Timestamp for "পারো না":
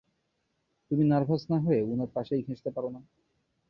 2.75-3.01